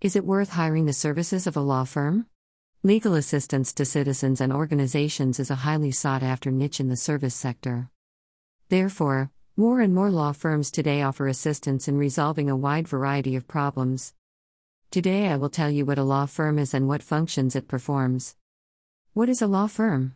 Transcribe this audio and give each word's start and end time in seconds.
Is 0.00 0.14
it 0.14 0.24
worth 0.24 0.50
hiring 0.50 0.86
the 0.86 0.92
services 0.92 1.48
of 1.48 1.56
a 1.56 1.60
law 1.60 1.82
firm? 1.82 2.26
Legal 2.84 3.14
assistance 3.14 3.72
to 3.72 3.84
citizens 3.84 4.40
and 4.40 4.52
organizations 4.52 5.40
is 5.40 5.50
a 5.50 5.66
highly 5.66 5.90
sought 5.90 6.22
after 6.22 6.52
niche 6.52 6.78
in 6.78 6.88
the 6.88 6.96
service 6.96 7.34
sector. 7.34 7.90
Therefore, 8.68 9.32
more 9.56 9.80
and 9.80 9.92
more 9.92 10.08
law 10.08 10.30
firms 10.30 10.70
today 10.70 11.02
offer 11.02 11.26
assistance 11.26 11.88
in 11.88 11.98
resolving 11.98 12.48
a 12.48 12.54
wide 12.54 12.86
variety 12.86 13.34
of 13.34 13.48
problems. 13.48 14.14
Today 14.92 15.26
I 15.26 15.36
will 15.36 15.50
tell 15.50 15.68
you 15.68 15.84
what 15.84 15.98
a 15.98 16.04
law 16.04 16.26
firm 16.26 16.60
is 16.60 16.74
and 16.74 16.86
what 16.86 17.02
functions 17.02 17.56
it 17.56 17.66
performs. 17.66 18.36
What 19.14 19.28
is 19.28 19.42
a 19.42 19.48
law 19.48 19.66
firm? 19.66 20.14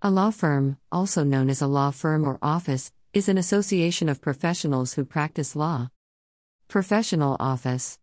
A 0.00 0.10
law 0.10 0.30
firm, 0.30 0.78
also 0.90 1.24
known 1.24 1.50
as 1.50 1.60
a 1.60 1.66
law 1.66 1.90
firm 1.90 2.24
or 2.24 2.38
office, 2.40 2.90
is 3.12 3.28
an 3.28 3.36
association 3.36 4.08
of 4.08 4.22
professionals 4.22 4.94
who 4.94 5.04
practice 5.04 5.54
law. 5.54 5.90
Professional 6.68 7.36
office. 7.38 7.98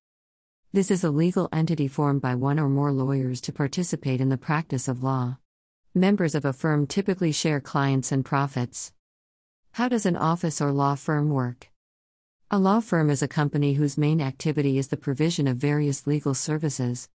This 0.74 0.90
is 0.90 1.04
a 1.04 1.12
legal 1.12 1.50
entity 1.52 1.90
formed 1.90 2.22
by 2.22 2.34
one 2.34 2.58
or 2.58 2.70
more 2.70 2.94
lawyers 2.94 3.42
to 3.42 3.52
participate 3.52 4.22
in 4.22 4.30
the 4.30 4.38
practice 4.38 4.88
of 4.88 5.04
law. 5.04 5.36
Members 5.94 6.34
of 6.34 6.46
a 6.46 6.54
firm 6.54 6.88
typically 6.88 7.34
share 7.34 7.60
clients 7.60 8.10
and 8.10 8.24
profits. 8.24 8.94
How 9.74 9.90
does 9.90 10.06
an 10.06 10.16
office 10.16 10.62
or 10.62 10.72
law 10.72 10.96
firm 10.96 11.30
work? 11.30 11.68
A 12.50 12.58
law 12.58 12.80
firm 12.80 13.10
is 13.10 13.22
a 13.22 13.28
company 13.28 13.74
whose 13.74 13.98
main 13.98 14.22
activity 14.22 14.78
is 14.78 14.88
the 14.88 14.96
provision 14.96 15.46
of 15.46 15.58
various 15.58 16.08
legal 16.08 16.34
services. 16.34 17.10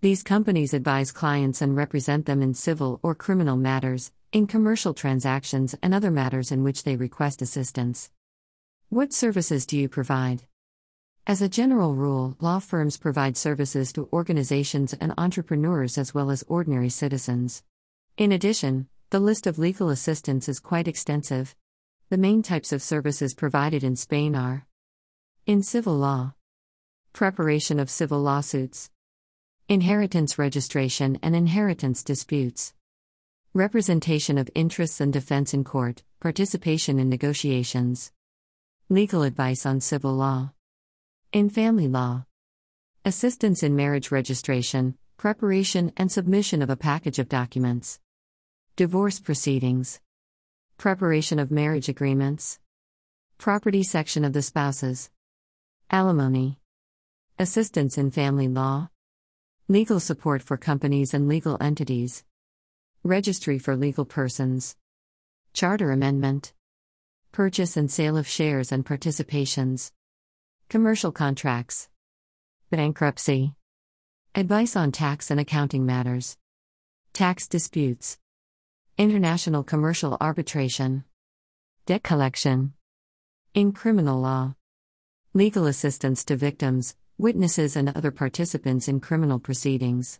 These 0.00 0.22
companies 0.22 0.72
advise 0.72 1.10
clients 1.10 1.60
and 1.60 1.74
represent 1.74 2.26
them 2.26 2.40
in 2.40 2.54
civil 2.54 3.00
or 3.02 3.16
criminal 3.16 3.56
matters, 3.56 4.12
in 4.30 4.46
commercial 4.46 4.94
transactions, 4.94 5.74
and 5.82 5.92
other 5.92 6.12
matters 6.12 6.52
in 6.52 6.62
which 6.62 6.84
they 6.84 6.94
request 6.94 7.42
assistance. 7.42 8.12
What 8.90 9.12
services 9.12 9.66
do 9.66 9.76
you 9.76 9.88
provide? 9.88 10.44
As 11.28 11.42
a 11.42 11.48
general 11.48 11.96
rule, 11.96 12.36
law 12.40 12.60
firms 12.60 12.96
provide 12.96 13.36
services 13.36 13.92
to 13.94 14.08
organizations 14.12 14.92
and 14.92 15.12
entrepreneurs 15.18 15.98
as 15.98 16.14
well 16.14 16.30
as 16.30 16.44
ordinary 16.46 16.88
citizens. 16.88 17.64
In 18.16 18.30
addition, 18.30 18.86
the 19.10 19.18
list 19.18 19.48
of 19.48 19.58
legal 19.58 19.90
assistance 19.90 20.48
is 20.48 20.60
quite 20.60 20.86
extensive. 20.86 21.56
The 22.10 22.16
main 22.16 22.44
types 22.44 22.72
of 22.72 22.80
services 22.80 23.34
provided 23.34 23.82
in 23.82 23.96
Spain 23.96 24.36
are 24.36 24.68
in 25.46 25.64
civil 25.64 25.96
law, 25.96 26.34
preparation 27.12 27.80
of 27.80 27.90
civil 27.90 28.20
lawsuits, 28.20 28.90
inheritance 29.68 30.38
registration 30.38 31.18
and 31.24 31.34
inheritance 31.34 32.04
disputes, 32.04 32.72
representation 33.52 34.38
of 34.38 34.48
interests 34.54 35.00
and 35.00 35.12
defense 35.12 35.52
in 35.52 35.64
court, 35.64 36.04
participation 36.20 37.00
in 37.00 37.08
negotiations, 37.08 38.12
legal 38.88 39.24
advice 39.24 39.66
on 39.66 39.80
civil 39.80 40.12
law, 40.12 40.52
in 41.36 41.50
family 41.50 41.86
law, 41.86 42.24
assistance 43.04 43.62
in 43.62 43.76
marriage 43.76 44.10
registration, 44.10 44.96
preparation 45.18 45.92
and 45.94 46.10
submission 46.10 46.62
of 46.62 46.70
a 46.70 46.76
package 46.76 47.18
of 47.18 47.28
documents, 47.28 48.00
divorce 48.74 49.20
proceedings. 49.20 50.00
Preparation 50.78 51.38
of 51.38 51.50
marriage 51.50 51.90
agreements. 51.90 52.58
Property 53.36 53.82
section 53.82 54.24
of 54.24 54.32
the 54.32 54.40
spouses. 54.40 55.10
Alimony. 55.90 56.58
Assistance 57.38 57.98
in 57.98 58.10
family 58.10 58.48
law. 58.48 58.88
Legal 59.68 60.00
support 60.00 60.42
for 60.42 60.56
companies 60.56 61.12
and 61.12 61.28
legal 61.28 61.58
entities. 61.60 62.24
Registry 63.02 63.58
for 63.58 63.76
legal 63.76 64.06
persons. 64.06 64.74
Charter 65.52 65.90
amendment. 65.90 66.54
Purchase 67.30 67.76
and 67.76 67.90
sale 67.90 68.16
of 68.16 68.26
shares 68.26 68.72
and 68.72 68.86
participations. 68.86 69.92
Commercial 70.68 71.12
contracts. 71.12 71.88
Bankruptcy. 72.70 73.54
Advice 74.34 74.74
on 74.74 74.90
tax 74.90 75.30
and 75.30 75.38
accounting 75.38 75.86
matters. 75.86 76.36
Tax 77.12 77.46
disputes. 77.46 78.18
International 78.98 79.62
commercial 79.62 80.16
arbitration. 80.20 81.04
Debt 81.86 82.02
collection. 82.02 82.72
In 83.54 83.70
criminal 83.70 84.20
law. 84.20 84.56
Legal 85.34 85.66
assistance 85.66 86.24
to 86.24 86.34
victims, 86.34 86.96
witnesses, 87.16 87.76
and 87.76 87.90
other 87.90 88.10
participants 88.10 88.88
in 88.88 88.98
criminal 88.98 89.38
proceedings. 89.38 90.18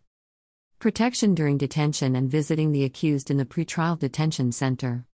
Protection 0.79 1.35
during 1.35 1.59
detention 1.59 2.15
and 2.15 2.31
visiting 2.31 2.71
the 2.71 2.85
accused 2.85 3.33
in 3.33 3.37
the 3.37 3.45
pretrial 3.45 3.99
detention 3.99 4.53
center. 4.53 5.07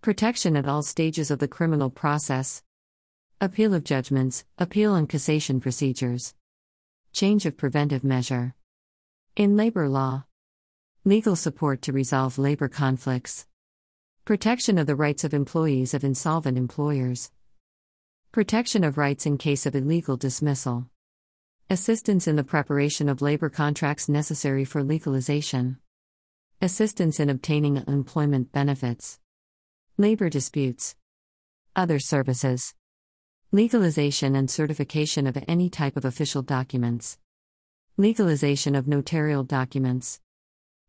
Protection 0.00 0.56
at 0.56 0.66
all 0.66 0.82
stages 0.82 1.30
of 1.30 1.38
the 1.38 1.48
criminal 1.48 1.90
process. 1.90 2.62
Appeal 3.40 3.74
of 3.74 3.82
judgments, 3.82 4.44
appeal 4.58 4.94
and 4.94 5.08
cassation 5.08 5.60
procedures. 5.60 6.34
Change 7.12 7.46
of 7.46 7.56
preventive 7.56 8.04
measure. 8.04 8.54
In 9.34 9.56
labor 9.56 9.88
law. 9.88 10.24
Legal 11.04 11.34
support 11.34 11.82
to 11.82 11.92
resolve 11.92 12.38
labor 12.38 12.68
conflicts. 12.68 13.46
Protection 14.24 14.78
of 14.78 14.86
the 14.86 14.94
rights 14.94 15.24
of 15.24 15.34
employees 15.34 15.94
of 15.94 16.04
insolvent 16.04 16.56
employers. 16.56 17.32
Protection 18.30 18.84
of 18.84 18.96
rights 18.96 19.26
in 19.26 19.36
case 19.36 19.66
of 19.66 19.74
illegal 19.74 20.16
dismissal. 20.16 20.86
Assistance 21.68 22.28
in 22.28 22.36
the 22.36 22.44
preparation 22.44 23.08
of 23.08 23.20
labor 23.20 23.50
contracts 23.50 24.08
necessary 24.08 24.64
for 24.64 24.84
legalization. 24.84 25.78
Assistance 26.62 27.18
in 27.18 27.28
obtaining 27.28 27.82
employment 27.88 28.52
benefits. 28.52 29.18
Labor 29.98 30.30
disputes. 30.30 30.94
Other 31.74 31.98
services. 31.98 32.74
Legalization 33.52 34.34
and 34.34 34.50
certification 34.50 35.26
of 35.26 35.38
any 35.46 35.70
type 35.70 35.96
of 35.96 36.04
official 36.04 36.42
documents. 36.42 37.18
Legalization 37.96 38.74
of 38.74 38.88
notarial 38.88 39.44
documents. 39.44 40.20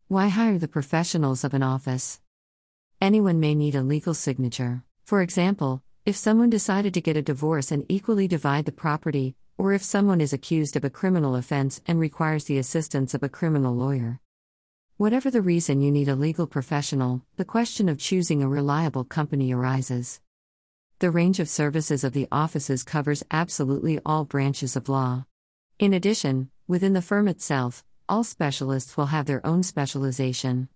Why 0.08 0.28
hire 0.28 0.58
the 0.58 0.66
professionals 0.66 1.44
of 1.44 1.54
an 1.54 1.62
office? 1.62 2.20
Anyone 3.00 3.38
may 3.38 3.54
need 3.54 3.74
a 3.74 3.82
legal 3.82 4.14
signature. 4.14 4.82
For 5.04 5.22
example, 5.22 5.82
if 6.04 6.16
someone 6.16 6.50
decided 6.50 6.94
to 6.94 7.00
get 7.00 7.16
a 7.16 7.22
divorce 7.22 7.70
and 7.70 7.86
equally 7.88 8.26
divide 8.26 8.64
the 8.64 8.72
property, 8.72 9.36
or 9.58 9.72
if 9.72 9.82
someone 9.82 10.20
is 10.20 10.32
accused 10.32 10.76
of 10.76 10.84
a 10.84 10.90
criminal 10.90 11.36
offense 11.36 11.80
and 11.86 11.98
requires 11.98 12.44
the 12.44 12.58
assistance 12.58 13.14
of 13.14 13.22
a 13.22 13.28
criminal 13.28 13.74
lawyer. 13.74 14.20
Whatever 14.96 15.30
the 15.30 15.42
reason 15.42 15.82
you 15.82 15.90
need 15.92 16.08
a 16.08 16.16
legal 16.16 16.46
professional, 16.46 17.22
the 17.36 17.44
question 17.44 17.88
of 17.88 17.98
choosing 17.98 18.42
a 18.42 18.48
reliable 18.48 19.04
company 19.04 19.52
arises. 19.52 20.20
The 20.98 21.10
range 21.10 21.40
of 21.40 21.48
services 21.50 22.04
of 22.04 22.14
the 22.14 22.26
offices 22.32 22.82
covers 22.82 23.22
absolutely 23.30 24.00
all 24.06 24.24
branches 24.24 24.76
of 24.76 24.88
law. 24.88 25.26
In 25.78 25.92
addition, 25.92 26.48
within 26.66 26.94
the 26.94 27.02
firm 27.02 27.28
itself, 27.28 27.84
all 28.08 28.24
specialists 28.24 28.96
will 28.96 29.06
have 29.06 29.26
their 29.26 29.44
own 29.46 29.62
specialization. 29.62 30.70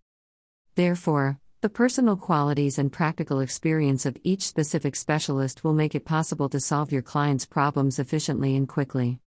Therefore, 0.75 1.39
the 1.63 1.71
personal 1.71 2.17
qualities 2.17 2.79
and 2.79 2.93
practical 2.93 3.41
experience 3.41 4.05
of 4.05 4.19
each 4.23 4.43
specific 4.43 4.95
specialist 4.95 5.65
will 5.65 5.73
make 5.73 5.95
it 5.95 6.05
possible 6.05 6.51
to 6.51 6.61
solve 6.61 6.93
your 6.93 7.01
client's 7.01 7.47
problems 7.47 7.99
efficiently 7.99 8.55
and 8.55 8.69
quickly. 8.69 9.21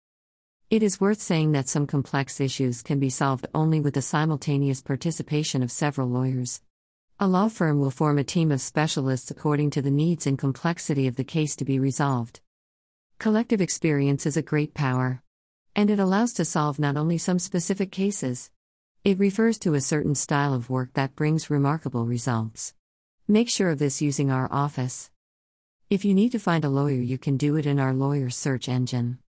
It 0.69 0.83
is 0.83 1.01
worth 1.01 1.23
saying 1.23 1.53
that 1.53 1.71
some 1.71 1.87
complex 1.87 2.39
issues 2.39 2.83
can 2.83 2.99
be 2.99 3.09
solved 3.09 3.47
only 3.55 3.81
with 3.81 3.95
the 3.95 4.03
simultaneous 4.03 4.83
participation 4.83 5.63
of 5.63 5.71
several 5.71 6.09
lawyers. 6.09 6.61
A 7.23 7.29
law 7.29 7.47
firm 7.47 7.79
will 7.79 7.93
form 7.93 8.19
a 8.19 8.25
team 8.25 8.51
of 8.51 8.61
specialists 8.61 9.31
according 9.31 9.71
to 9.71 9.81
the 9.81 9.93
needs 9.93 10.27
and 10.27 10.37
complexity 10.37 11.07
of 11.07 11.15
the 11.15 11.23
case 11.23 11.55
to 11.55 11.65
be 11.65 11.79
resolved. 11.79 12.41
Collective 13.21 13.61
experience 13.61 14.27
is 14.27 14.37
a 14.37 14.43
great 14.43 14.75
power. 14.75 15.23
And 15.77 15.89
it 15.89 16.01
allows 16.01 16.33
to 16.33 16.45
solve 16.45 16.81
not 16.81 16.97
only 16.97 17.19
some 17.19 17.39
specific 17.39 17.93
cases. 17.93 18.51
It 19.05 19.21
refers 19.21 19.57
to 19.61 19.75
a 19.75 19.81
certain 19.81 20.17
style 20.17 20.53
of 20.53 20.69
work 20.69 20.95
that 20.95 21.15
brings 21.15 21.49
remarkable 21.49 22.07
results. 22.07 22.75
Make 23.29 23.49
sure 23.49 23.71
of 23.71 23.79
this 23.79 24.03
using 24.03 24.33
our 24.33 24.49
office. 24.51 25.09
If 25.89 26.05
you 26.05 26.15
need 26.15 26.33
to 26.33 26.41
find 26.41 26.65
a 26.65 26.69
lawyer, 26.69 27.01
you 27.01 27.19
can 27.19 27.37
do 27.37 27.55
it 27.55 27.67
in 27.67 27.79
our 27.79 27.95
lawyer 27.95 28.31
search 28.31 28.69
engine. 28.69 29.21